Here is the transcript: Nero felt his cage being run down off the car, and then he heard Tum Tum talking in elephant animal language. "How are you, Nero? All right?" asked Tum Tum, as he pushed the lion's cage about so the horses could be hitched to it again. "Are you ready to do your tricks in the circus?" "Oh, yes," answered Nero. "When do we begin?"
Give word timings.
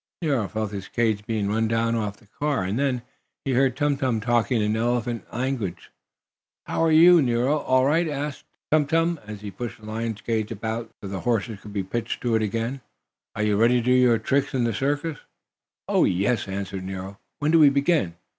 Nero 0.23 0.47
felt 0.47 0.71
his 0.71 0.87
cage 0.87 1.27
being 1.27 1.47
run 1.47 1.67
down 1.67 1.93
off 1.93 2.17
the 2.17 2.25
car, 2.25 2.63
and 2.63 2.79
then 2.79 3.03
he 3.45 3.51
heard 3.51 3.77
Tum 3.77 3.97
Tum 3.97 4.19
talking 4.19 4.59
in 4.59 4.75
elephant 4.75 5.21
animal 5.27 5.39
language. 5.39 5.91
"How 6.65 6.83
are 6.83 6.91
you, 6.91 7.21
Nero? 7.21 7.59
All 7.59 7.85
right?" 7.85 8.07
asked 8.07 8.45
Tum 8.71 8.87
Tum, 8.87 9.19
as 9.27 9.41
he 9.41 9.51
pushed 9.51 9.79
the 9.79 9.85
lion's 9.85 10.21
cage 10.21 10.51
about 10.51 10.89
so 11.03 11.07
the 11.07 11.19
horses 11.19 11.59
could 11.61 11.71
be 11.73 11.85
hitched 11.91 12.19
to 12.21 12.33
it 12.35 12.41
again. 12.41 12.81
"Are 13.35 13.43
you 13.43 13.57
ready 13.57 13.75
to 13.75 13.81
do 13.85 13.91
your 13.91 14.17
tricks 14.17 14.55
in 14.55 14.63
the 14.63 14.73
circus?" 14.73 15.19
"Oh, 15.87 16.05
yes," 16.05 16.47
answered 16.47 16.83
Nero. 16.83 17.19
"When 17.37 17.51
do 17.51 17.59
we 17.59 17.69
begin?" 17.69 18.15